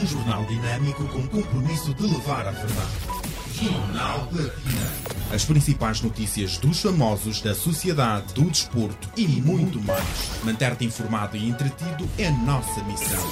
[0.00, 2.90] Um jornal dinâmico com compromisso de levar a verdade.
[3.52, 4.92] Jornal Platina.
[5.32, 10.04] As principais notícias dos famosos, da sociedade, do desporto e muito mais.
[10.44, 13.22] Manter-te informado e entretido é nossa missão.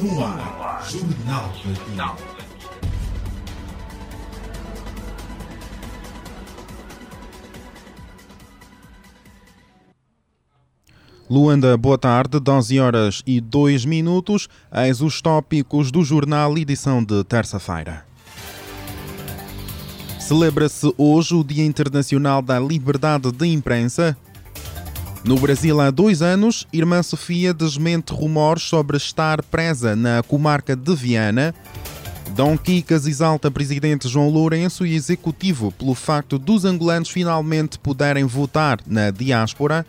[0.00, 2.33] No ar, Jornal Platina.
[11.28, 14.46] Luanda, boa tarde, 12 horas e 2 minutos.
[14.70, 18.04] Eis os tópicos do jornal, edição de terça-feira.
[20.20, 24.14] Celebra-se hoje o Dia Internacional da Liberdade de Imprensa.
[25.24, 30.94] No Brasil, há dois anos, Irmã Sofia desmente rumores sobre estar presa na comarca de
[30.94, 31.54] Viana.
[32.36, 38.78] Dom Kikas exalta presidente João Lourenço e executivo pelo facto dos angolanos finalmente puderem votar
[38.86, 39.86] na diáspora.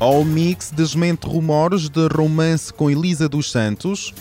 [0.00, 4.14] All Mix desmente rumores de romance com Elisa dos Santos.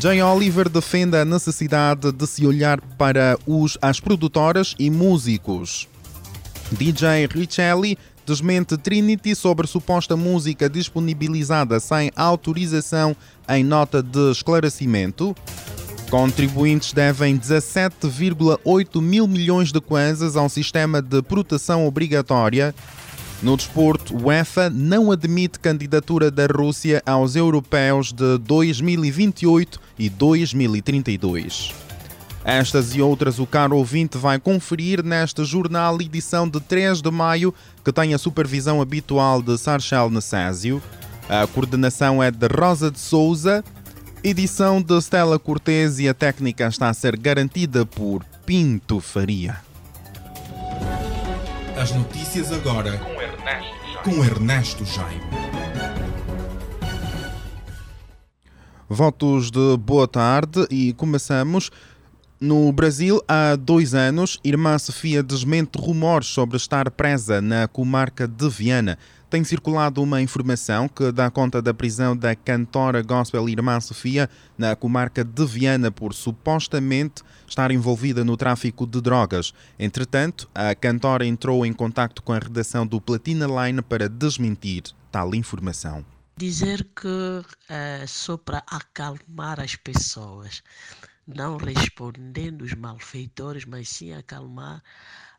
[0.00, 5.88] Jay Oliver defende a necessidade de se olhar para os, as produtoras e músicos.
[6.72, 13.14] DJ Richelli desmente Trinity sobre suposta música disponibilizada sem autorização
[13.48, 15.36] em nota de esclarecimento.
[16.10, 22.74] Contribuintes devem 17,8 mil milhões de kwanzas ao sistema de proteção obrigatória.
[23.42, 31.74] No desporto, UEFA não admite candidatura da Rússia aos europeus de 2028 e 2032.
[32.42, 37.52] Estas e outras o caro ouvinte vai conferir neste jornal edição de 3 de maio,
[37.84, 40.80] que tem a supervisão habitual de Sarchel Necésio.
[41.28, 43.64] A coordenação é de Rosa de Souza,
[44.22, 49.56] edição de Stella Cortez e a técnica está a ser garantida por Pinto Faria.
[51.76, 52.98] As notícias agora
[54.02, 55.22] Com Ernesto Jaime.
[58.88, 61.70] Votos de boa tarde e começamos.
[62.38, 68.46] No Brasil, há dois anos, Irmã Sofia desmente rumores sobre estar presa na comarca de
[68.50, 68.98] Viana.
[69.30, 74.28] Tem circulado uma informação que dá conta da prisão da cantora gospel Irmã Sofia
[74.58, 79.54] na comarca de Viana por supostamente estar envolvida no tráfico de drogas.
[79.78, 85.34] Entretanto, a cantora entrou em contato com a redação do Platina Line para desmentir tal
[85.34, 86.04] informação.
[86.36, 90.62] Dizer que é só para acalmar as pessoas,
[91.26, 94.82] não respondendo os malfeitores, mas sim acalmar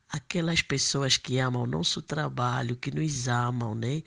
[0.09, 4.03] aquelas pessoas que amam o nosso trabalho, que nos amam, né?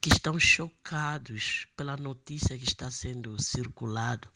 [0.00, 4.28] que estão chocados pela notícia que está sendo circulado,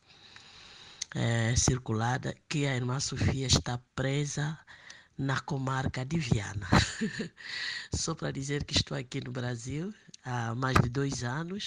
[1.15, 4.59] é, circulada, que a irmã Sofia está presa
[5.17, 6.69] na comarca de Viana.
[7.95, 11.67] Só para dizer que estou aqui no Brasil há mais de dois anos,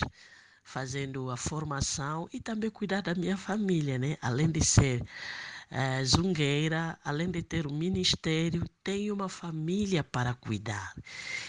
[0.68, 4.18] fazendo a formação e também cuidar da minha família, né?
[4.22, 5.02] Além de ser
[5.72, 10.94] é, zungueira, além de ter um ministério, tenho uma família para cuidar.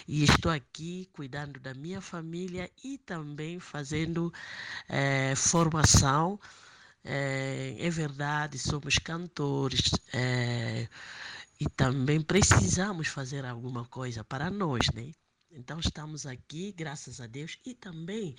[0.06, 4.32] E estou aqui cuidando da minha família e também fazendo
[4.88, 6.38] é, formação.
[7.04, 9.90] É, é, verdade, somos cantores
[11.60, 15.12] e também precisamos fazer alguma coisa para nós, né?
[15.58, 18.36] Então estamos aqui, graças a Deus, e também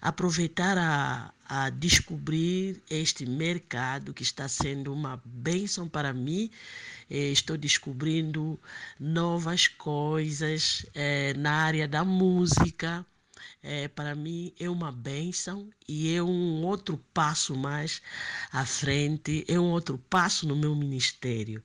[0.00, 6.50] aproveitar a, a descobrir este mercado que está sendo uma bênção para mim.
[7.10, 8.58] Eh, estou descobrindo
[8.98, 13.04] novas coisas eh, na área da música.
[13.62, 18.00] É, para mim é uma bênção e é um outro passo mais
[18.50, 21.62] à frente, é um outro passo no meu ministério.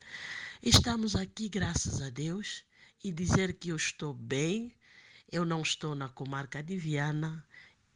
[0.61, 2.63] Estamos aqui, graças a Deus,
[3.03, 4.71] e dizer que eu estou bem,
[5.31, 7.43] eu não estou na comarca de Viana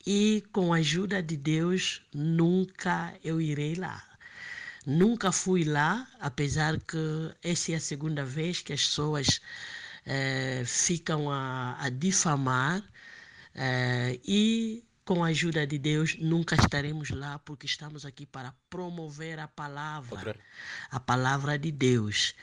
[0.05, 4.03] e com a ajuda de Deus nunca eu irei lá.
[4.85, 6.97] Nunca fui lá, apesar que
[7.43, 9.39] essa é a segunda vez que as pessoas
[10.05, 12.83] eh, ficam a, a difamar
[13.53, 19.39] eh, e com a ajuda de Deus nunca estaremos lá porque estamos aqui para promover
[19.39, 20.35] a palavra,
[20.89, 22.33] a palavra de Deus.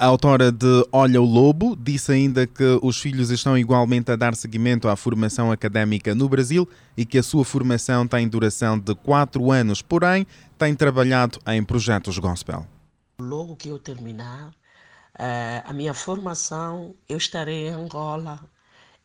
[0.00, 4.36] A autora de Olha o Lobo disse ainda que os filhos estão igualmente a dar
[4.36, 9.50] seguimento à formação académica no Brasil e que a sua formação tem duração de quatro
[9.50, 10.24] anos, porém
[10.56, 12.64] tem trabalhado em projetos gospel.
[13.20, 18.38] Logo que eu terminar uh, a minha formação, eu estarei em Angola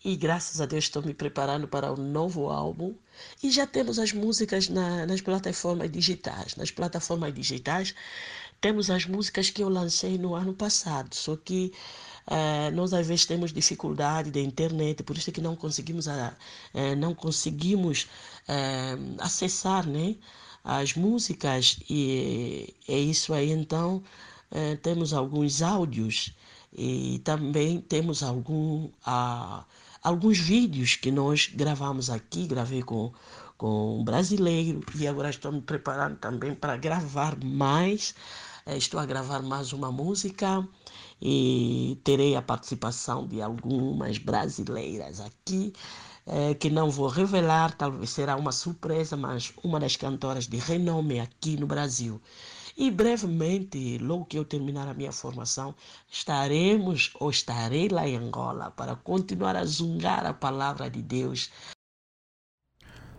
[0.06, 2.94] e graças a Deus estou me preparando para um novo álbum
[3.42, 6.56] e já temos as músicas na, nas plataformas digitais.
[6.56, 7.96] Nas plataformas digitais
[8.64, 11.74] temos as músicas que eu lancei no ano passado, só que
[12.28, 16.32] uh, nós às vezes temos dificuldade da internet, por isso é que não conseguimos, uh,
[16.98, 18.08] não conseguimos
[18.48, 20.16] uh, acessar né,
[20.64, 24.02] as músicas e é isso aí então
[24.50, 26.34] eh, temos alguns áudios
[26.72, 29.66] e também temos algum, ah,
[30.02, 33.12] alguns vídeos que nós gravamos aqui, gravei com,
[33.64, 38.14] com brasileiro e agora estou me preparando também para gravar mais.
[38.66, 40.68] Eh, estou a gravar mais uma música
[41.22, 45.72] e terei a participação de algumas brasileiras aqui
[46.28, 51.22] é, que não vou revelar, talvez será uma surpresa, mas uma das cantoras de renome
[51.22, 52.22] aqui no Brasil.
[52.76, 55.74] E brevemente, logo que eu terminar a minha formação,
[56.12, 61.50] estaremos ou estarei lá em Angola para continuar a zungar a palavra de Deus.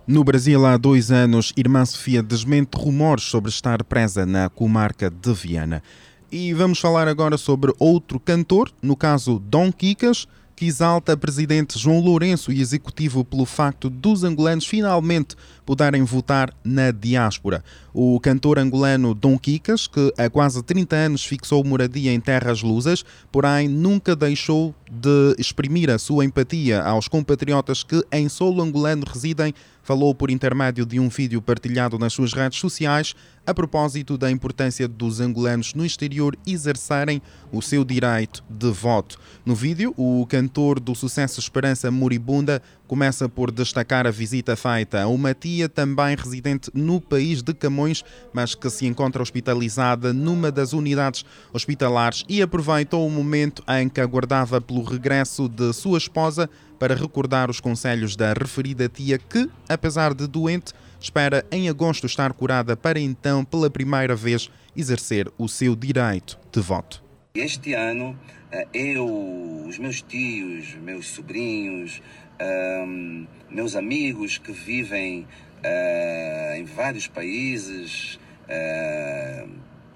[0.07, 5.33] No Brasil, há dois anos, Irmã Sofia desmente rumores sobre estar presa na comarca de
[5.33, 5.83] Viana.
[6.31, 12.01] E vamos falar agora sobre outro cantor, no caso Dom Quicas, que exalta presidente João
[12.01, 17.65] Lourenço e executivo pelo facto dos angolanos finalmente poderem votar na diáspora.
[17.93, 23.05] O cantor angolano Dom Quicas, que há quase 30 anos fixou moradia em terras lusas,
[23.31, 29.55] porém nunca deixou de exprimir a sua empatia aos compatriotas que em solo angolano residem
[29.85, 33.15] falou por intermédio de um vídeo partilhado nas suas redes sociais
[33.47, 37.21] a propósito da importância dos angolanos no exterior exercerem
[37.53, 39.19] o seu direito de voto.
[39.45, 45.07] No vídeo, o cantor do sucesso Esperança Moribunda começa por destacar a visita feita a
[45.07, 50.73] uma tia também residente no país de Camões, mas que se encontra hospitalizada numa das
[50.73, 56.95] unidades hospitalares e aproveitou o momento em que aguardava pelo regresso de sua esposa para
[56.95, 62.77] recordar os conselhos da referida tia que, apesar de doente, espera em agosto estar curada
[62.77, 67.03] para então, pela primeira vez, exercer o seu direito de voto.
[67.35, 68.19] Este ano,
[68.51, 72.01] eh, eu, os meus tios, meus sobrinhos,
[72.41, 79.49] um, meus amigos que vivem uh, em vários países uh,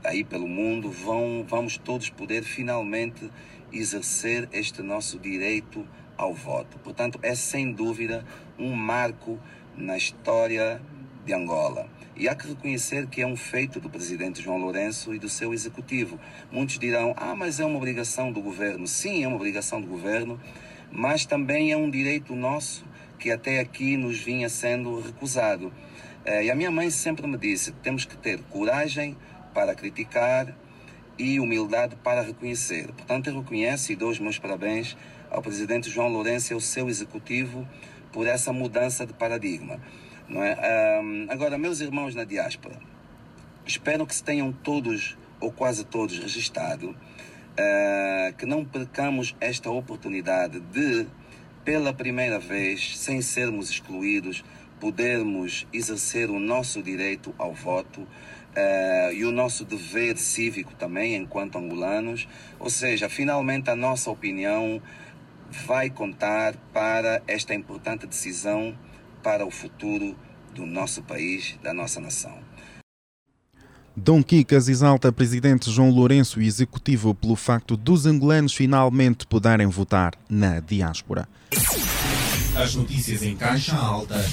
[0.05, 3.31] aí pelo mundo, vão, vamos todos poder finalmente
[3.73, 5.87] exercer este nosso direito
[6.17, 6.79] ao voto.
[6.79, 8.25] Portanto, é sem dúvida
[8.59, 9.39] um marco
[9.77, 10.81] na história
[11.25, 11.89] de Angola.
[12.17, 15.55] E há que reconhecer que é um feito do presidente João Lourenço e do seu
[15.55, 16.19] executivo.
[16.51, 18.89] Muitos dirão: ah, mas é uma obrigação do governo.
[18.89, 20.41] Sim, é uma obrigação do governo
[20.91, 22.85] mas também é um direito nosso
[23.19, 25.73] que até aqui nos vinha sendo recusado.
[26.25, 29.17] Eh, e a minha mãe sempre me disse: temos que ter coragem
[29.53, 30.55] para criticar
[31.19, 32.93] e humildade para reconhecer.
[32.93, 34.97] Portanto, eu reconheço e dou os meus parabéns
[35.31, 37.67] ao presidente João Lourenço e ao seu executivo
[38.13, 39.81] por essa mudança de paradigma.
[40.29, 41.01] Não é?
[41.03, 42.79] Um, agora, meus irmãos na diáspora,
[43.67, 46.95] espero que se tenham todos ou quase todos registrado
[47.59, 51.07] uh, que não percamos esta oportunidade de,
[51.65, 54.45] pela primeira vez, sem sermos excluídos,
[54.81, 61.59] podermos exercer o nosso direito ao voto uh, e o nosso dever cívico também, enquanto
[61.59, 62.29] angolanos.
[62.59, 64.81] Ou seja, finalmente a nossa opinião
[65.51, 68.77] vai contar para esta importante decisão
[69.23, 70.17] para o futuro
[70.55, 72.48] do nosso país, da nossa nação.
[73.99, 80.13] Dom Quicas exalta presidente João Lourenço e executivo pelo facto dos angolanos finalmente poderem votar
[80.31, 81.29] na diáspora.
[82.57, 84.25] As notícias em caixa alta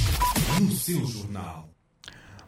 [0.61, 1.67] no seu jornal.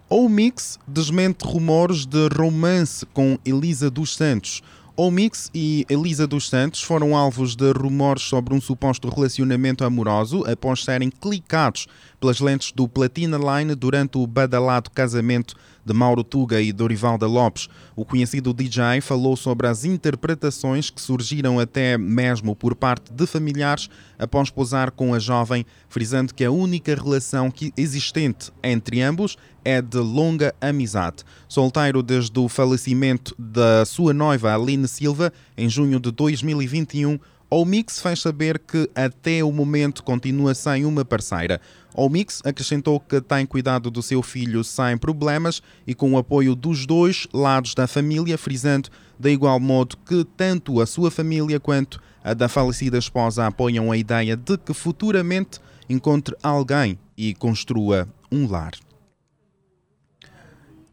[0.08, 4.62] O Mix desmente rumores de romance com Elisa dos Santos.
[4.96, 10.44] O Mix e Elisa dos Santos foram alvos de rumores sobre um suposto relacionamento amoroso
[10.46, 11.88] após serem clicados
[12.20, 15.56] pelas lentes do Platina Line durante o badalado casamento
[15.88, 17.70] de Mauro Tuga e Dorivalda Lopes.
[17.96, 23.90] O conhecido DJ falou sobre as interpretações que surgiram até mesmo por parte de familiares
[24.20, 29.82] após posar com a jovem, frisando que a única relação que existente entre ambos é
[29.82, 31.24] de longa amizade.
[31.48, 37.18] Solteiro desde o falecimento da sua noiva Aline Silva em junho de 2021,
[37.50, 41.62] o Mix fez saber que até o momento continua sem uma parceira.
[41.96, 46.56] O Mix acrescentou que tem cuidado do seu filho sem problemas e com o apoio
[46.56, 52.02] dos dois lados da família, frisando de igual modo que tanto a sua família quanto
[52.24, 58.46] a da falecida esposa apoiam a ideia de que futuramente encontre alguém e construa um
[58.46, 58.74] lar.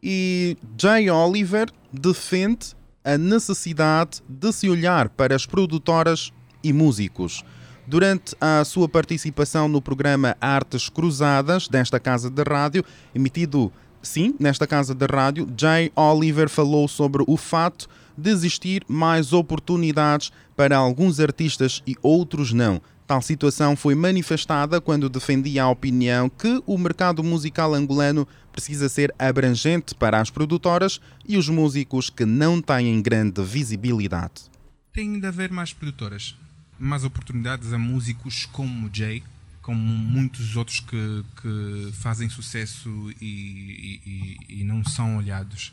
[0.01, 6.33] E Jay Oliver defende a necessidade de se olhar para as produtoras
[6.65, 7.45] e músicos.
[7.87, 12.83] Durante a sua participação no programa Artes Cruzadas desta casa de rádio,
[13.15, 13.71] emitido
[14.03, 20.33] sim nesta casa de rádio, Jay Oliver falou sobre o fato de existir mais oportunidades
[20.57, 26.63] para alguns artistas e outros não, Tal situação foi manifestada quando defendia a opinião que
[26.65, 32.63] o mercado musical angolano precisa ser abrangente para as produtoras e os músicos que não
[32.63, 34.45] têm grande visibilidade.
[34.91, 36.35] Tem de haver mais produtoras,
[36.79, 39.23] mais oportunidades a músicos como Jay,
[39.63, 42.89] como muitos outros que, que fazem sucesso
[43.21, 45.73] e, e, e, não são olhados.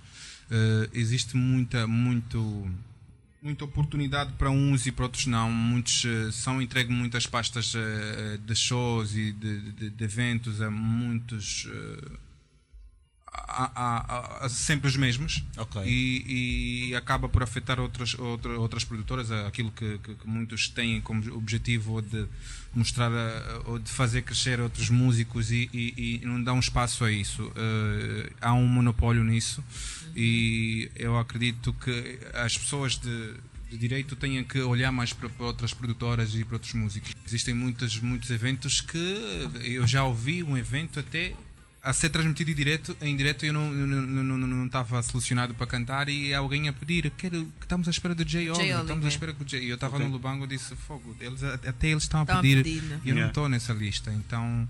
[0.49, 2.69] Uh, existe muita, muito
[3.41, 5.51] muita oportunidade para uns e para outros não.
[5.51, 10.71] Muitos uh, são entregues muitas pastas uh, de shows e de, de, de, eventos a
[10.71, 11.67] muitos.
[13.31, 15.83] Uh, a, a, a, sempre os mesmos okay.
[15.85, 20.99] e, e, acaba por afetar outras, outra, outras produtoras aquilo que, que, que, muitos têm
[20.99, 22.27] como objetivo de
[22.73, 23.09] mostrar
[23.65, 27.49] ou de fazer crescer outros músicos e, e, e não dá um espaço a isso
[28.41, 29.63] há um monopólio nisso
[30.15, 33.33] e eu acredito que as pessoas de,
[33.69, 37.15] de direito têm que olhar mais para, para, outras produtoras e para outros músicos.
[37.25, 41.33] Existem muitos, muitos eventos que eu já ouvi um evento até
[41.83, 45.65] a ser transmitido em direto, em direto eu não, não, não, não, estava selecionado para
[45.65, 49.33] cantar e alguém a pedir, quero, estamos à espera do Jay Oliver, estamos à espera
[49.33, 49.65] do Jay.
[49.65, 50.05] E eu estava okay.
[50.05, 53.01] no Lubango e disse, fogo, eles, até eles estão a pedir, né?
[53.03, 53.21] e eu yeah.
[53.21, 54.13] não estou nessa lista.
[54.13, 54.69] Então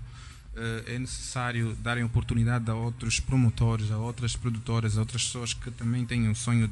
[0.56, 5.70] uh, é necessário darem oportunidade a outros promotores, a outras produtoras, a outras pessoas que
[5.70, 6.70] também têm o sonho.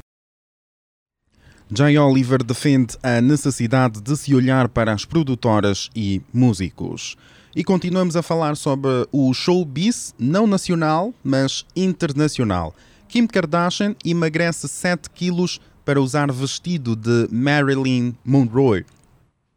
[1.72, 7.16] Jay Oliver defende a necessidade de se olhar para as produtoras e músicos.
[7.54, 12.72] E continuamos a falar sobre o showbiz, não nacional, mas internacional.
[13.08, 18.86] Kim Kardashian emagrece 7 quilos para usar vestido de Marilyn Monroe.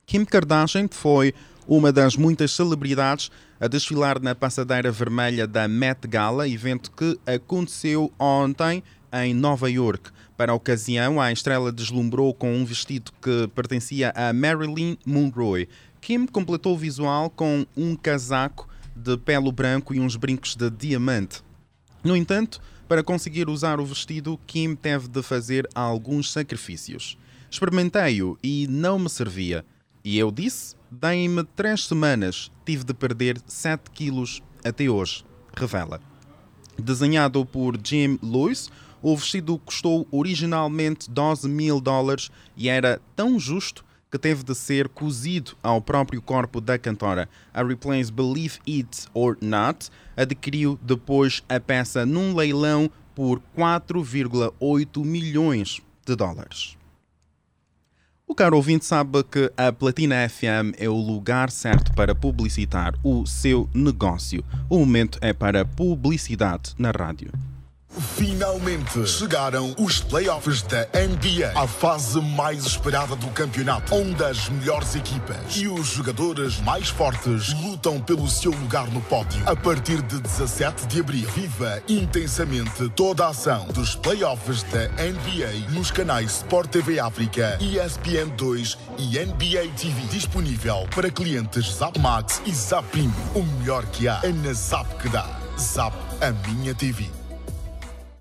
[0.08, 1.36] Kim Kardashian foi
[1.68, 8.12] uma das muitas celebridades a desfilar na passadeira vermelha da Met Gala, evento que aconteceu
[8.18, 8.84] ontem
[9.14, 10.10] em Nova York.
[10.36, 15.70] Para a ocasião, a estrela deslumbrou com um vestido que pertencia a Marilyn Monroe.
[16.04, 21.42] Kim completou o visual com um casaco de pelo branco e uns brincos de diamante.
[22.04, 27.18] No entanto, para conseguir usar o vestido, Kim teve de fazer alguns sacrifícios.
[27.50, 29.66] Experimentei-o e não me servia.
[30.04, 35.24] E eu disse: deem-me três semanas, tive de perder 7 quilos até hoje,
[35.56, 36.02] revela.
[36.78, 38.70] Desenhado por Jim Lewis,
[39.02, 44.90] o vestido custou originalmente 12 mil dólares e era tão justo que teve de ser
[44.90, 47.28] cozido ao próprio corpo da cantora.
[47.52, 55.82] A Replace Believe It or Not adquiriu depois a peça num leilão por 4,8 milhões
[56.06, 56.78] de dólares.
[58.28, 63.26] O caro ouvinte sabe que a Platina FM é o lugar certo para publicitar o
[63.26, 64.46] seu negócio.
[64.70, 67.32] O momento é para publicidade na rádio.
[68.16, 74.96] Finalmente chegaram os playoffs da NBA, a fase mais esperada do campeonato, onde as melhores
[74.96, 79.42] equipas e os jogadores mais fortes lutam pelo seu lugar no pódio.
[79.48, 85.72] A partir de 17 de abril, viva intensamente toda a ação dos playoffs da NBA
[85.72, 92.42] nos canais Sport TV África, ESPN 2 e NBA TV, disponível para clientes Zap Max
[92.46, 92.88] e Zap.
[93.36, 95.28] O melhor que há é na Zap que dá.
[95.60, 97.23] Zap, a minha TV.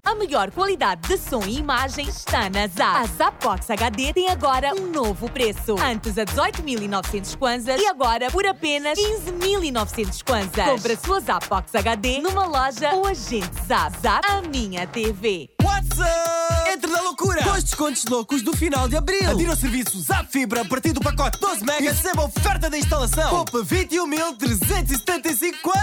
[0.05, 2.97] A melhor qualidade de som e imagem está na ZAP.
[2.97, 5.77] A Zapbox HD tem agora um novo preço.
[5.81, 10.65] Antes a 18.900 kwanzas e agora por apenas 15.900 kwanzas.
[10.65, 13.97] Compre a sua Zapbox HD numa loja ou agente Zap.
[14.03, 15.49] Zap, a minha TV.
[15.63, 16.71] What's up?
[16.73, 17.41] Entre na loucura!
[17.43, 19.31] Dois descontos loucos do final de abril.
[19.31, 22.77] Adira ao serviço Zap Fibra a partir do pacote 12 megas e receba oferta da
[22.77, 23.31] instalação.
[23.31, 25.82] Poupa 21.375 quase.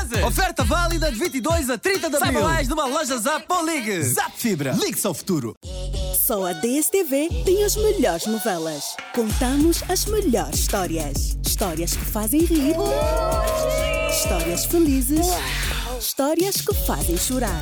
[1.10, 2.20] De 22 a 30 de abril.
[2.20, 4.04] Saiba mais numa loja Zap ou ligue.
[4.04, 4.74] Zap Fibra.
[4.74, 5.56] Ligue-se ao futuro.
[6.16, 8.96] Só a DSTV tem as melhores novelas.
[9.16, 11.36] Contamos as melhores histórias.
[11.44, 12.76] Histórias que fazem rir.
[14.12, 15.26] Histórias felizes.
[16.00, 17.62] Histórias que fazem chorar.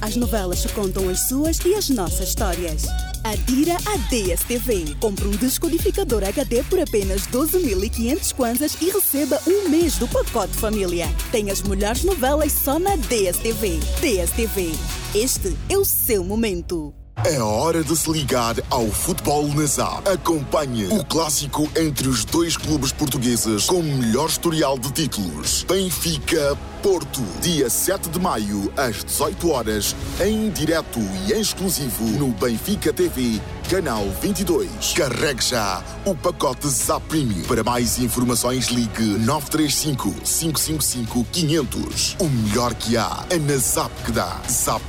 [0.00, 2.84] As novelas que contam as suas e as nossas histórias.
[3.24, 4.94] Adira a DSTV.
[5.00, 11.08] Compre um descodificador HD por apenas 12.500 kwanzas e receba um mês do pacote família.
[11.32, 13.80] Tem as melhores novelas só na DSTV.
[14.00, 14.70] DSTV.
[15.12, 16.94] Este é o seu momento.
[17.24, 20.06] É hora de se ligar ao futebol na ZAP.
[20.08, 25.64] Acompanhe o clássico entre os dois clubes portugueses com o melhor historial de títulos.
[25.64, 32.28] Benfica Porto, dia 7 de maio, às 18 horas, em direto e em exclusivo no
[32.28, 34.92] Benfica TV, canal 22.
[34.94, 37.42] Carregue já o pacote ZAP Premium.
[37.48, 42.16] Para mais informações, ligue 935 555 500.
[42.20, 44.40] O melhor que há é na ZAP que dá.
[44.48, 44.82] ZAP,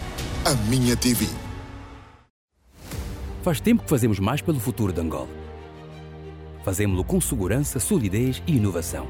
[0.45, 1.46] a minha TV.
[3.47, 5.47] Faz tempo que fazemos mais pelo futuro de Angola
[6.65, 9.07] fazemos-lo com segurança, solidez e inovação.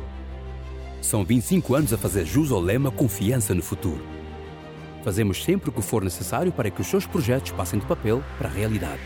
[1.01, 4.05] São 25 anos a fazer jus ao lema Confiança no Futuro.
[5.03, 8.47] Fazemos sempre o que for necessário para que os seus projetos passem do papel para
[8.47, 9.01] a realidade.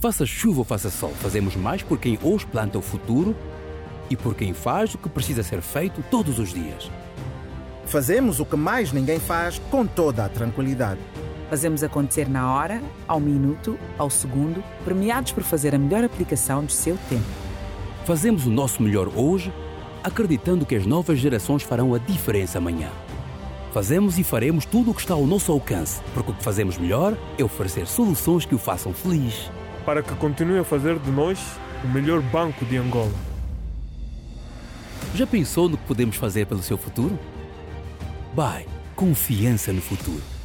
[0.00, 3.36] Faça chuva ou faça sol, fazemos mais por quem hoje planta o futuro
[4.10, 6.90] e por quem faz o que precisa ser feito todos os dias.
[7.84, 10.98] Fazemos o que mais ninguém faz com toda a tranquilidade.
[11.48, 16.72] Fazemos acontecer na hora, ao minuto, ao segundo, premiados por fazer a melhor aplicação do
[16.72, 17.24] seu tempo.
[18.04, 19.52] Fazemos o nosso melhor hoje,
[20.02, 22.90] acreditando que as novas gerações farão a diferença amanhã.
[23.72, 27.16] Fazemos e faremos tudo o que está ao nosso alcance, porque o que fazemos melhor
[27.38, 29.50] é oferecer soluções que o façam feliz.
[29.84, 31.38] Para que continue a fazer de nós
[31.84, 33.12] o melhor banco de Angola.
[35.14, 37.16] Já pensou no que podemos fazer pelo seu futuro?
[38.34, 40.35] Bye, confiança no futuro.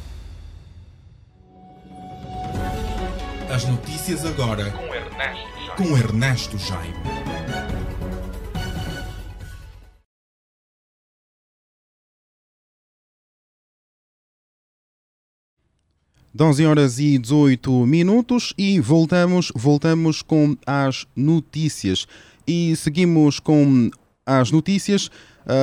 [3.52, 6.94] As notícias agora com Ernesto, com Ernesto Jaime.
[16.32, 22.06] Doze horas e 18 minutos e voltamos, voltamos com as notícias.
[22.46, 23.90] E seguimos com
[24.24, 25.10] as notícias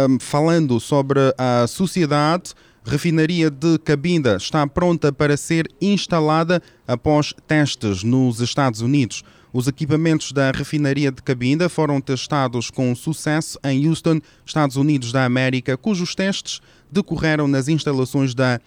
[0.07, 2.53] um, falando sobre a sociedade.
[2.89, 9.23] Refinaria de Cabinda está pronta para ser instalada após testes nos Estados Unidos.
[9.53, 15.23] Os equipamentos da refinaria de Cabinda foram testados com sucesso em Houston, Estados Unidos da
[15.23, 18.59] América, cujos testes decorreram nas instalações da,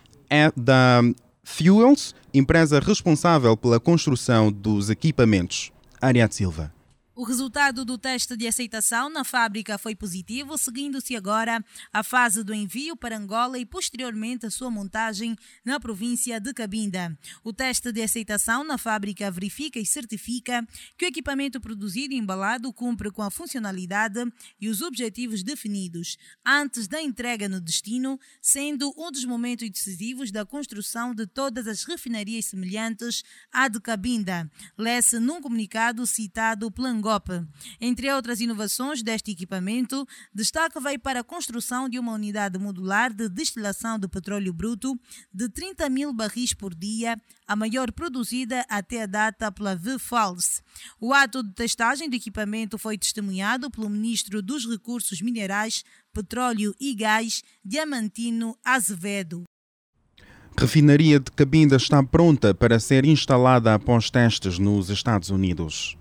[0.56, 1.02] da
[1.42, 5.72] Fuels, empresa responsável pela construção dos equipamentos.
[6.00, 6.72] Ariadne Silva.
[7.14, 12.54] O resultado do teste de aceitação na fábrica foi positivo, seguindo-se agora a fase do
[12.54, 17.14] envio para Angola e posteriormente a sua montagem na província de Cabinda.
[17.44, 20.66] O teste de aceitação na fábrica verifica e certifica
[20.96, 24.24] que o equipamento produzido e embalado cumpre com a funcionalidade
[24.58, 26.16] e os objetivos definidos
[26.46, 31.84] antes da entrega no destino, sendo um dos momentos decisivos da construção de todas as
[31.84, 34.50] refinarias semelhantes à de Cabinda.
[34.78, 37.44] Lê-se num comunicado citado pela Angope.
[37.80, 43.28] Entre outras inovações deste equipamento, destaque vai para a construção de uma unidade modular de
[43.28, 44.98] destilação de petróleo bruto
[45.34, 50.62] de 30 mil barris por dia, a maior produzida até a data pela VFALS.
[51.00, 56.94] O ato de testagem do equipamento foi testemunhado pelo Ministro dos Recursos Minerais, Petróleo e
[56.94, 59.42] Gás, Diamantino Azevedo.
[60.56, 65.96] Refinaria de Cabinda está pronta para ser instalada após testes nos Estados Unidos.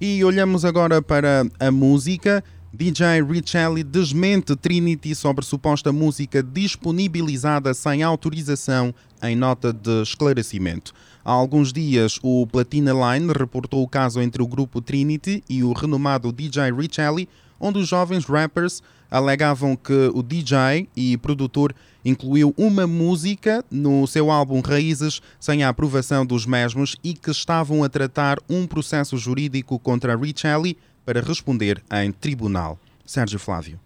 [0.00, 2.42] E olhamos agora para a música.
[2.72, 10.94] DJ Richelli desmente Trinity sobre suposta música disponibilizada sem autorização em nota de esclarecimento.
[11.22, 15.74] Há alguns dias, o Platina Line reportou o caso entre o grupo Trinity e o
[15.74, 17.28] renomado DJ Richelli,
[17.60, 24.30] onde os jovens rappers alegavam que o DJ e produtor incluiu uma música no seu
[24.30, 29.78] álbum Raízes sem a aprovação dos mesmos e que estavam a tratar um processo jurídico
[29.78, 32.78] contra Richelli para responder em tribunal.
[33.04, 33.78] Sérgio Flávio.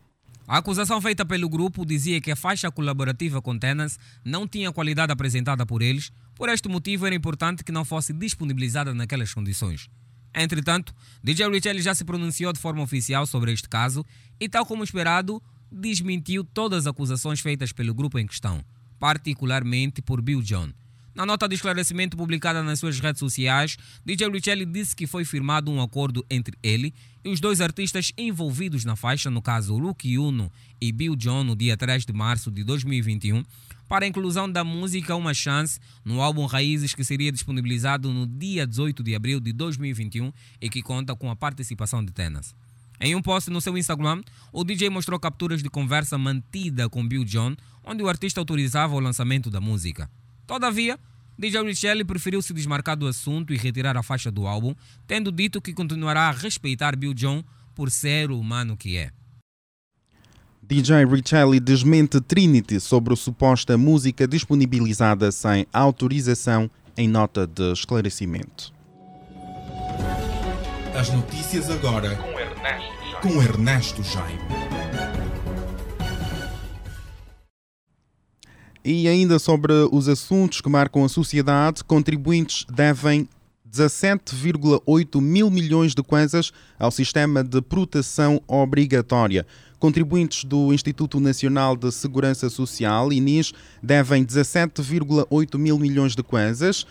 [0.47, 4.73] A acusação feita pelo grupo dizia que a faixa colaborativa com Tenas não tinha a
[4.73, 9.89] qualidade apresentada por eles, por este motivo era importante que não fosse disponibilizada naquelas condições.
[10.35, 14.05] Entretanto, DJ Richelli já se pronunciou de forma oficial sobre este caso
[14.40, 18.64] e, tal como esperado, desmentiu todas as acusações feitas pelo grupo em questão,
[18.99, 20.70] particularmente por Bill John.
[21.14, 25.70] Na nota de esclarecimento publicada nas suas redes sociais, DJ Richelli disse que foi firmado
[25.70, 26.92] um acordo entre ele
[27.25, 31.55] e os dois artistas envolvidos na faixa, no caso Luke Uno e Bill John, no
[31.55, 33.44] dia 3 de março de 2021,
[33.88, 38.66] para a inclusão da música Uma Chance no álbum Raízes que seria disponibilizado no dia
[38.66, 42.55] 18 de abril de 2021 e que conta com a participação de Tenas.
[43.01, 47.25] Em um post no seu Instagram, o DJ mostrou capturas de conversa mantida com Bill
[47.25, 50.09] John, onde o artista autorizava o lançamento da música.
[50.47, 50.99] Todavia,
[51.37, 54.75] DJ Richelli preferiu se desmarcar do assunto e retirar a faixa do álbum,
[55.07, 57.42] tendo dito que continuará a respeitar Bill John
[57.75, 59.11] por ser o humano que é.
[60.66, 68.72] DJ Richelli desmente Trinity sobre a suposta música disponibilizada sem autorização em nota de esclarecimento.
[70.98, 73.20] As notícias agora com Ernesto Jaime.
[73.20, 74.38] Com Ernesto Jaime.
[78.83, 83.29] E ainda sobre os assuntos que marcam a sociedade, contribuintes devem
[83.74, 89.44] 17,8 mil milhões de kwanzas ao sistema de proteção obrigatória.
[89.85, 96.87] Contribuintes do Instituto Nacional de Segurança Social, INIS, devem 17,8 mil milhões de kwanzas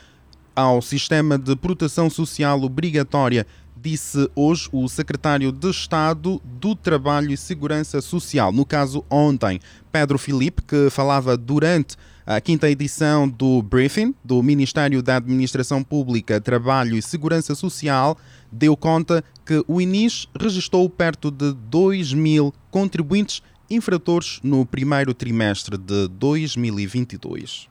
[0.56, 7.38] ao sistema de proteção social obrigatória disse hoje o secretário de Estado do Trabalho e
[7.38, 8.52] Segurança Social.
[8.52, 9.60] No caso, ontem,
[9.92, 11.98] Pedro Filipe, que falava durante
[12.44, 18.18] quinta edição do briefing do Ministério da Administração Pública, Trabalho e Segurança Social,
[18.52, 25.78] deu conta que o INIS registrou perto de 2 mil contribuintes infratores no primeiro trimestre
[25.78, 27.68] de 2022.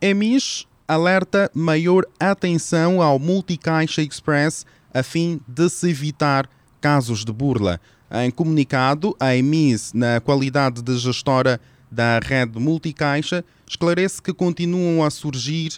[0.00, 6.48] EMIS alerta maior atenção ao Multicaixa Express a fim de se evitar
[6.80, 7.80] casos de burla.
[8.10, 15.10] Em comunicado, a EMIS, na qualidade de gestora da rede Multicaixa, esclarece que continuam a
[15.10, 15.72] surgir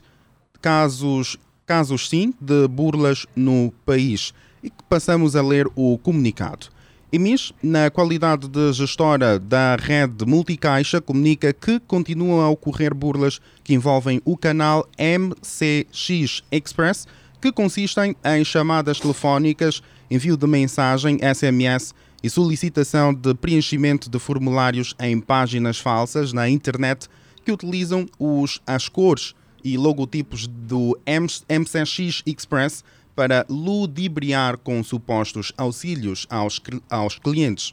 [0.60, 4.34] casos, casos sim, de burlas no país.
[4.62, 6.68] E que passamos a ler o comunicado.
[7.12, 13.74] EMIS, na qualidade de gestora da rede multicaixa, comunica que continuam a ocorrer burlas que
[13.74, 17.06] envolvem o canal MCX Express,
[17.40, 21.94] que consistem em chamadas telefónicas, envio de mensagem SMS
[22.26, 27.08] e solicitação de preenchimento de formulários em páginas falsas na internet
[27.44, 32.82] que utilizam os, as cores e logotipos do MCX Express
[33.14, 36.60] para ludibriar com supostos auxílios aos,
[36.90, 37.72] aos clientes.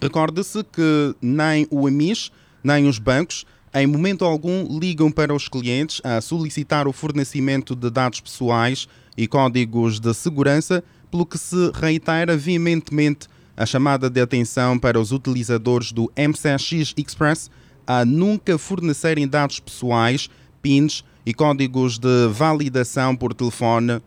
[0.00, 6.00] Recorde-se que nem o EMIS, nem os bancos, em momento algum, ligam para os clientes
[6.02, 12.38] a solicitar o fornecimento de dados pessoais e códigos de segurança, pelo que se reitera
[12.38, 17.50] veementemente a chamada de atenção para os utilizadores do MCX Express
[17.86, 20.28] a nunca fornecerem dados pessoais,
[20.62, 24.00] PINs e códigos de validação por telefone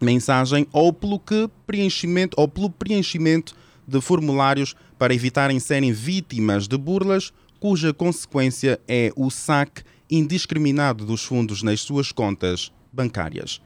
[0.00, 3.54] mensagem ou pelo que preenchimento ou pelo preenchimento
[3.86, 11.22] de formulários para evitarem serem vítimas de burlas cuja consequência é o saque indiscriminado dos
[11.24, 13.60] fundos nas suas contas bancárias.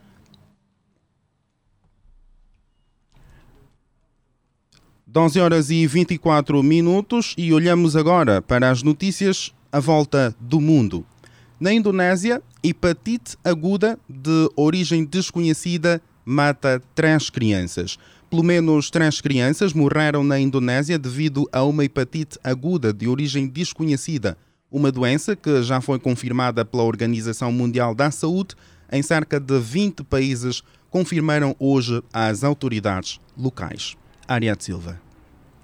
[5.09, 11.05] Doze horas e 24 minutos e olhamos agora para as notícias à volta do mundo.
[11.57, 17.97] Na Indonésia, hepatite aguda de origem desconhecida mata três crianças.
[18.29, 24.37] Pelo menos três crianças morreram na Indonésia devido a uma hepatite aguda de origem desconhecida,
[24.69, 28.55] uma doença que já foi confirmada pela Organização Mundial da Saúde
[28.91, 33.95] em cerca de 20 países, confirmaram hoje as autoridades locais.
[34.27, 34.99] Ariad Silva.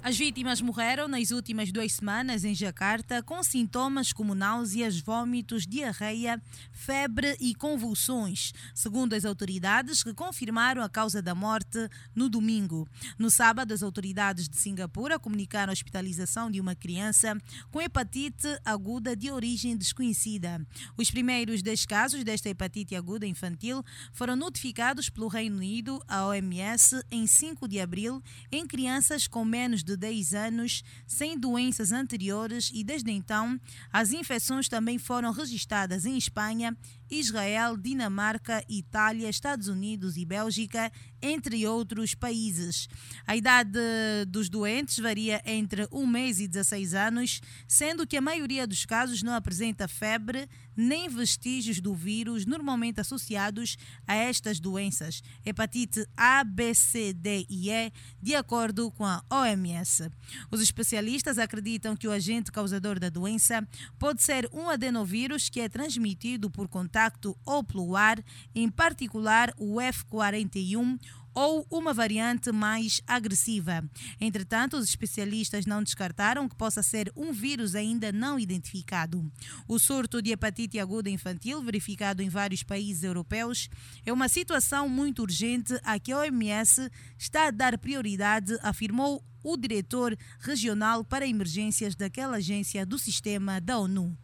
[0.05, 6.41] As vítimas morreram nas últimas duas semanas em Jacarta com sintomas como náuseas, vômitos, diarreia,
[6.73, 12.85] febre e convulsões, segundo as autoridades que confirmaram a causa da morte no domingo.
[13.17, 17.37] No sábado, as autoridades de Singapura comunicaram a hospitalização de uma criança
[17.71, 20.59] com hepatite aguda de origem desconhecida.
[20.97, 27.01] Os primeiros 10 casos desta hepatite aguda infantil foram notificados pelo Reino Unido à OMS
[27.09, 32.71] em 5 de abril em crianças com menos de de 10 anos sem doenças anteriores
[32.73, 33.59] e desde então
[33.91, 36.75] as infecções também foram registradas em Espanha,
[37.13, 42.89] Israel, Dinamarca, Itália, Estados Unidos e Bélgica, entre outros países.
[43.25, 43.79] A idade
[44.27, 49.23] dos doentes varia entre 1 mês e 16 anos, sendo que a maioria dos casos
[49.23, 56.73] não apresenta febre nem vestígios do vírus normalmente associados a estas doenças, hepatite A, B,
[56.73, 60.09] C, D e E, de acordo com a OMS.
[60.49, 63.65] Os especialistas acreditam que o agente causador da doença
[63.99, 66.67] pode ser um adenovírus que é transmitido por
[67.03, 68.23] contacto ou pelo ar,
[68.55, 70.99] em particular o F41
[71.35, 73.83] ou uma variante mais agressiva.
[74.21, 79.31] Entretanto, os especialistas não descartaram que possa ser um vírus ainda não identificado.
[79.67, 83.67] O surto de hepatite aguda infantil, verificado em vários países europeus,
[84.05, 86.87] é uma situação muito urgente a que a OMS
[87.17, 93.79] está a dar prioridade, afirmou o diretor regional para emergências daquela agência do sistema da
[93.79, 94.15] ONU.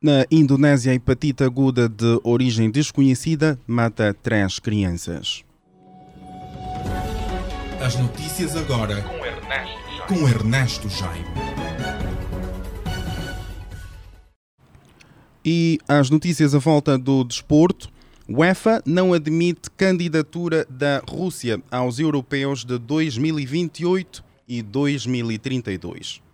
[0.00, 5.42] Na Indonésia, a hepatite aguda de origem desconhecida mata três crianças.
[7.84, 11.26] As notícias agora com Ernesto, com Ernesto Jaime.
[15.44, 17.90] E as notícias à volta do desporto.
[18.28, 26.27] UEFA não admite candidatura da Rússia aos europeus de 2028 e 2032.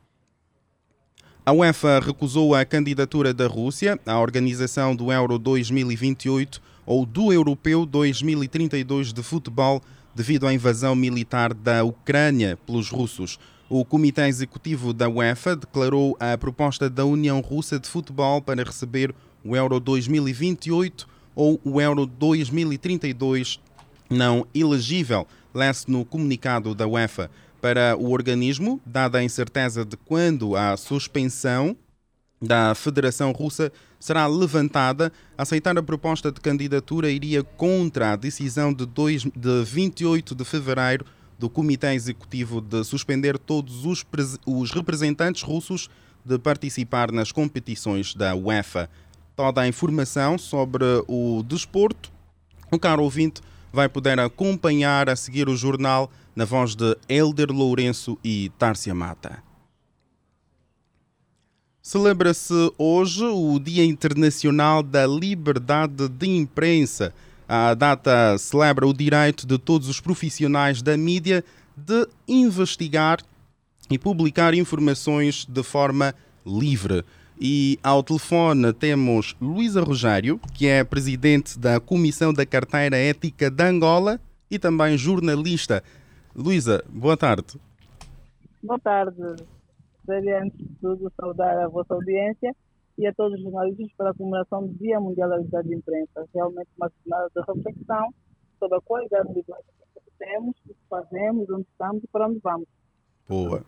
[1.46, 7.85] A UEFA recusou a candidatura da Rússia à organização do Euro 2028 ou do Europeu
[7.85, 9.83] 2032 de futebol
[10.14, 13.38] devido à invasão militar da Ucrânia pelos russos.
[13.68, 19.14] O Comitê Executivo da UEFA declarou a proposta da União Russa de Futebol para receber
[19.44, 23.61] o Euro 2028 ou o Euro 2032
[24.09, 27.30] não elegível, lê-se no comunicado da UEFA.
[27.64, 31.74] Para o organismo, dada a incerteza de quando a suspensão
[32.38, 38.85] da Federação Russa será levantada, aceitar a proposta de candidatura iria contra a decisão de,
[38.85, 41.07] dois, de 28 de fevereiro
[41.38, 44.05] do Comitê Executivo de suspender todos os,
[44.44, 45.88] os representantes russos
[46.22, 48.90] de participar nas competições da UEFA.
[49.35, 52.12] Toda a informação sobre o desporto,
[52.70, 53.40] o caro ouvinte
[53.72, 59.42] vai poder acompanhar a seguir o jornal na voz de Elder Lourenço e Tárcia Mata.
[61.81, 67.12] Celebra-se hoje o Dia Internacional da Liberdade de Imprensa.
[67.47, 71.44] A data celebra o direito de todos os profissionais da mídia
[71.77, 73.20] de investigar
[73.90, 76.14] e publicar informações de forma
[76.47, 77.05] livre.
[77.38, 83.62] E ao telefone temos Luísa Rogério, que é presidente da Comissão da Carteira Ética de
[83.62, 84.20] Angola
[84.51, 85.83] e também jornalista.
[86.35, 87.61] Luísa, boa tarde.
[88.62, 89.23] Boa tarde.
[89.99, 92.55] Gostaria, antes de tudo, saudar a vossa audiência
[92.99, 96.27] e a todos os jornalistas pela comemoração do Dia Mundial da Liberdade de Imprensa.
[96.35, 98.14] Realmente uma semana de reflexão
[98.59, 102.40] sobre a qualidade da liberdade que temos, o que fazemos, onde estamos e para onde
[102.42, 102.66] vamos.
[103.29, 103.62] Boa.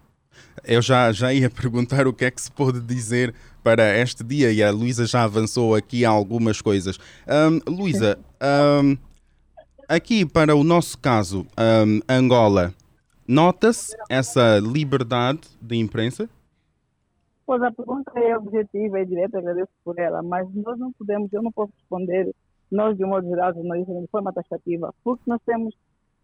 [0.64, 4.52] Eu já, já ia perguntar o que é que se pode dizer para este dia
[4.52, 6.98] e a Luísa já avançou aqui algumas coisas.
[7.28, 8.18] Um, Luísa,
[8.82, 8.96] um,
[9.88, 12.72] aqui para o nosso caso, um, Angola,
[13.26, 16.28] nota-se essa liberdade de imprensa?
[17.46, 21.42] Pois a pergunta é objetiva, é direta, agradeço por ela, mas nós não podemos, eu
[21.42, 22.34] não posso responder,
[22.70, 25.74] nós de um modo geral, jornalistas, de forma taxativa, porque nós temos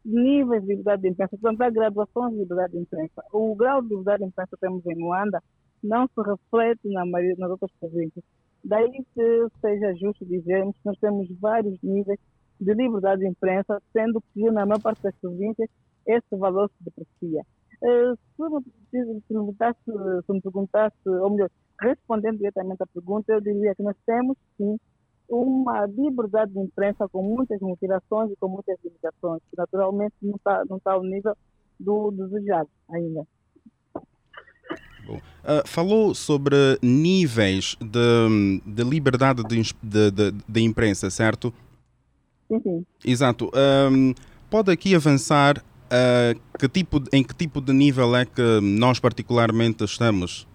[0.05, 3.23] níveis de liberdade de imprensa, portanto, há graduações de liberdade de imprensa.
[3.33, 5.41] O grau de liberdade de imprensa que temos em Luanda
[5.83, 8.25] não se reflete na maioria, nas outras províncias.
[8.65, 12.19] Daí que seja justo dizermos que nós temos vários níveis
[12.63, 15.69] de liberdade de imprensa, sendo que na maior parte das províncias
[16.07, 17.43] esse valor se deprecia.
[17.83, 23.41] Uh, se, me, se, perguntasse, se me perguntasse, ou melhor, respondendo diretamente à pergunta, eu
[23.41, 24.79] diria que nós temos sim
[25.29, 30.65] uma liberdade de imprensa com muitas motivações e com muitas limitações, que naturalmente não está
[30.69, 31.35] não tá ao nível
[31.81, 33.27] do, do desejado ainda.
[35.09, 41.53] Uh, falou sobre níveis de, de liberdade de, de, de, imprensa, certo?
[42.61, 42.85] Sim.
[43.05, 43.51] Exato.
[43.55, 44.15] Um,
[44.51, 49.85] pode aqui avançar uh, que tipo, em que tipo de nível é que nós particularmente
[49.85, 50.47] estamos?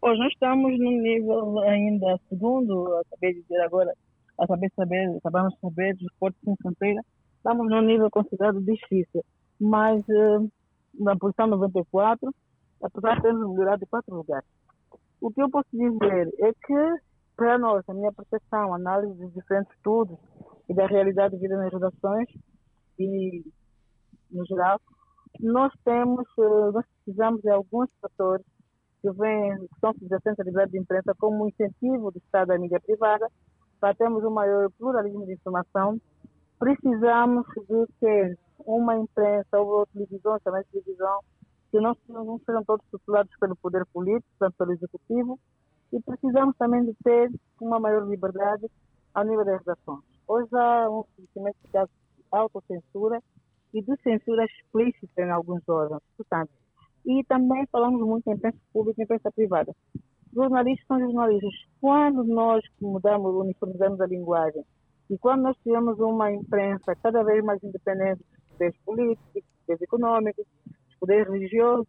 [0.00, 3.92] Pois nós estamos num nível ainda segundo, acabei de dizer agora,
[4.38, 7.00] acabei de saber, acabamos de saber dos portos sem fronteira,
[7.36, 9.24] estamos num nível considerado difícil.
[9.60, 10.50] Mas uh,
[10.98, 12.34] na posição 94,
[12.82, 14.48] apesar de termos melhorado de quatro lugares.
[15.20, 16.94] O que eu posso dizer é que,
[17.36, 20.18] para nós, a minha percepção, análise dos diferentes estudos
[20.68, 22.28] e da realidade de vida nas redações
[22.98, 23.44] e
[24.30, 24.80] no geral,
[25.40, 28.44] nós temos, eh, nós precisamos de alguns fatores
[29.00, 32.58] que vêm, que são subjacentes à liberdade de imprensa como um incentivo do Estado à
[32.58, 33.28] mídia privada,
[33.80, 36.00] para termos um maior pluralismo de informação,
[36.58, 41.18] precisamos de ter uma imprensa ou televisão, também televisão,
[41.70, 45.38] que não, não sejam todos tutelados pelo poder político, portanto pelo executivo,
[45.92, 48.66] e precisamos também de ter uma maior liberdade
[49.14, 50.02] ao nível das redações.
[50.26, 51.90] Hoje há um crescimento de
[52.30, 53.22] autocensura
[53.74, 56.02] e de censura explícita em alguns órgãos.
[56.16, 56.50] Portanto,
[57.04, 59.74] e também falamos muito em imprensa pública e imprensa privada.
[60.32, 61.52] Jornalistas são jornalistas.
[61.80, 64.64] Quando nós mudamos, uniformizamos a linguagem
[65.10, 69.82] e quando nós tivemos uma imprensa cada vez mais independente dos poderes políticos, dos poderes
[69.82, 71.86] econômicos, dos poderes religiosos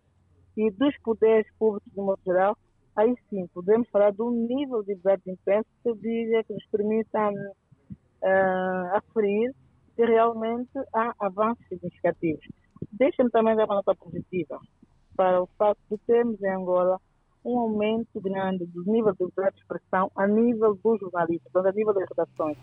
[0.58, 2.58] e dos poderes públicos de modo geral,
[2.96, 6.66] aí sim podemos falar um nível de liberdade de imprensa que eu diria que nos
[6.68, 9.54] permita uh, aferir
[9.96, 12.46] que realmente há avanços significativos.
[12.92, 14.60] Deixa-me também dar uma nota positiva
[15.16, 17.00] para o facto de termos em Angola
[17.46, 21.94] um aumento grande do nível de liberdade de expressão a nível dos jornalistas, a nível
[21.94, 22.58] das redações.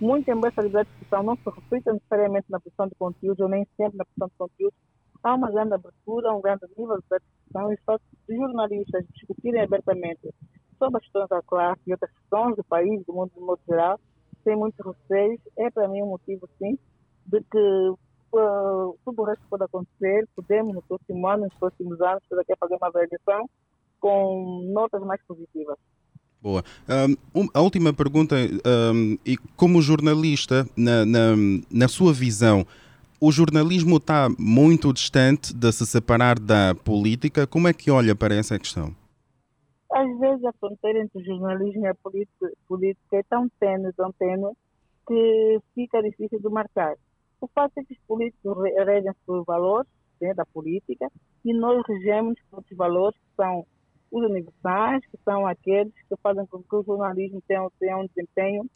[0.00, 3.48] Muito embora essa liberdade de expressão não se reflita necessariamente na produção de conteúdo ou
[3.48, 4.74] nem sempre na produção de conteúdo,
[5.22, 10.32] há uma grande abertura, um grande nível de expressão e facto de jornalistas discutirem abertamente
[10.78, 13.98] sobre as questões da classe e outras questões do país, do mundo de modo geral,
[14.44, 16.78] sem muitos receios, é para mim um motivo, sim,
[17.26, 22.22] de que uh, tudo o resto pode acontecer, podemos no próximo ano, nos próximos anos,
[22.32, 23.48] a fazer uma avaliação
[23.98, 25.76] com notas mais positivas.
[26.40, 26.62] Boa.
[27.34, 28.36] Um, a última pergunta,
[28.94, 31.34] um, e como jornalista, na, na,
[31.70, 32.64] na, sua visão,
[33.20, 37.46] o jornalismo está muito distante de se separar da política.
[37.46, 38.94] Como é que olha para essa questão?
[39.92, 44.52] Às vezes a fronteira entre o jornalismo e a política, é tão tênue, tão tênue,
[45.06, 46.94] que fica difícil de marcar.
[47.40, 49.88] O fato é que os políticos regem-se por valores
[50.20, 51.10] né, da política
[51.44, 53.64] e nós regemos por outros valores que são
[54.10, 58.68] os universais, que são aqueles que fazem com que o jornalismo tenha, tenha um desempenho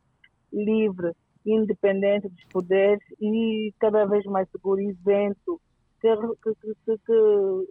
[0.52, 1.12] livre,
[1.44, 5.60] independente dos poderes e cada vez mais seguro e isento,
[6.00, 6.08] que,
[6.42, 7.66] que, que,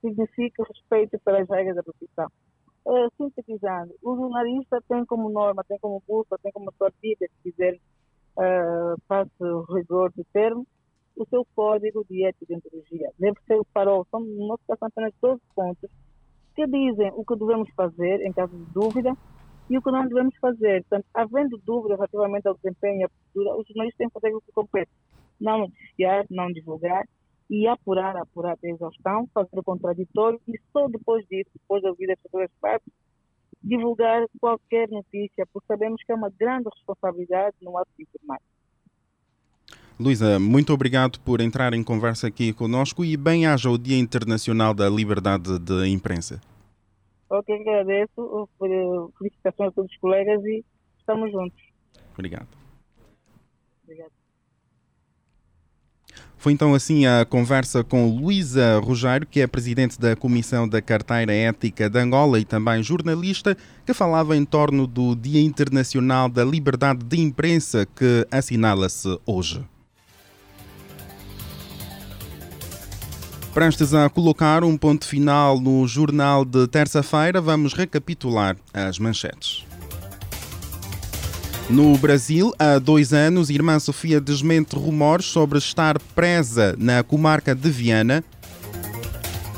[0.00, 2.28] significa respeito pelas regras da profissão.
[2.84, 7.78] Uh, sintetizando, o jornalista tem como norma, tem como bússola, tem como sua se quiser,
[8.36, 10.66] uh, passe o rigor do termo,
[11.16, 13.10] o seu código de ética e ontologia.
[13.18, 14.06] Deve ser o farol.
[14.10, 15.90] São, nós passamos apenas 12 pontos
[16.54, 19.16] que dizem o que devemos fazer em caso de dúvida
[19.72, 20.84] e o que não devemos fazer.
[20.84, 24.40] Portanto, havendo dúvida relativamente ao desempenho e à postura, os jornalistas têm que fazer o
[24.42, 24.90] que compete.
[25.40, 27.08] Não noticiar, não divulgar
[27.48, 32.10] e apurar, apurar a exaustão, fazer o contraditório e só depois disso, depois de ouvir
[32.10, 32.92] as duas partes,
[33.62, 38.40] divulgar qualquer notícia, porque sabemos que é uma grande responsabilidade no ato de informar.
[39.98, 44.74] Luísa, muito obrigado por entrar em conversa aqui conosco e bem haja o Dia Internacional
[44.74, 46.40] da Liberdade de Imprensa.
[47.34, 48.48] Ok, agradeço.
[49.18, 50.62] Felicitações a todos os colegas e
[50.98, 51.58] estamos juntos.
[52.12, 52.46] Obrigado.
[53.84, 54.12] Obrigado.
[56.36, 61.32] Foi então assim a conversa com Luísa Rogério, que é presidente da Comissão da Carteira
[61.32, 67.02] Ética de Angola e também jornalista, que falava em torno do Dia Internacional da Liberdade
[67.02, 69.64] de Imprensa que assinala-se hoje.
[73.54, 79.66] Prestes a colocar um ponto final no jornal de terça-feira, vamos recapitular as manchetes.
[81.68, 87.70] No Brasil, há dois anos, irmã Sofia desmente rumores sobre estar presa na comarca de
[87.70, 88.24] Viana.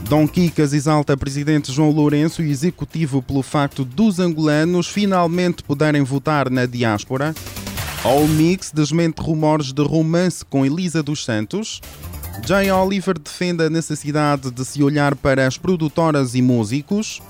[0.08, 6.50] Dom Quicas exalta presidente João Lourenço e executivo pelo facto dos angolanos finalmente poderem votar
[6.50, 7.32] na diáspora.
[8.02, 11.80] All Mix desmente rumores de romance com Elisa dos Santos.
[12.42, 17.22] Jay Oliver defende a necessidade de se olhar para as produtoras e músicos.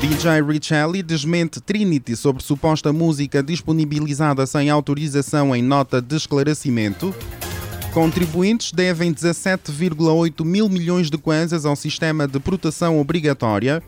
[0.00, 7.14] DJ Richelli desmente Trinity sobre suposta música disponibilizada sem autorização em nota de esclarecimento.
[7.92, 13.82] Contribuintes devem 17,8 mil milhões de kwanzas ao sistema de proteção obrigatória.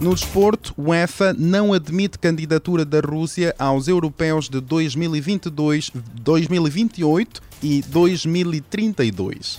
[0.00, 9.58] No desporto, UEFA não admite candidatura da Rússia aos europeus de 2022, 2028 e 2032.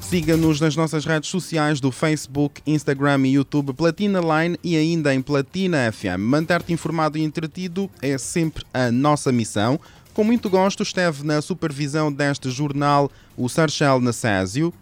[0.00, 5.20] Siga-nos nas nossas redes sociais do Facebook, Instagram e YouTube Platina Line e ainda em
[5.20, 6.20] Platina FM.
[6.20, 9.78] Manter-te informado e entretido é sempre a nossa missão.
[10.18, 14.74] Com muito gosto esteve na supervisão deste jornal o Sarchel Nassésio.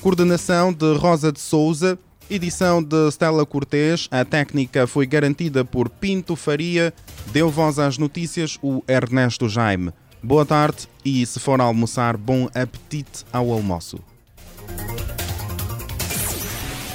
[0.00, 1.98] Coordenação de Rosa de Souza,
[2.30, 4.06] edição de Stella Cortês.
[4.12, 6.94] A técnica foi garantida por Pinto Faria.
[7.32, 9.90] Deu voz às notícias o Ernesto Jaime.
[10.22, 13.98] Boa tarde e, se for almoçar, bom apetite ao almoço.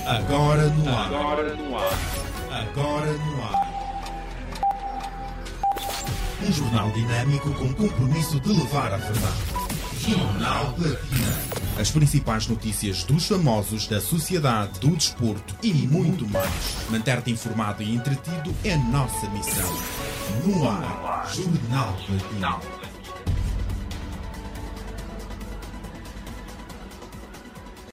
[0.05, 1.07] Agora no ar.
[1.07, 1.99] Agora no ar.
[2.49, 3.66] Agora no ar.
[6.41, 9.37] Um jornal dinâmico com compromisso de levar a verdade.
[9.99, 11.57] Jornal Platina.
[11.79, 16.49] As principais notícias dos famosos, da sociedade, do desporto e muito mais.
[16.89, 19.77] Manter-te informado e entretido é nossa missão.
[20.45, 21.27] No ar.
[21.33, 22.86] Jornal Platina.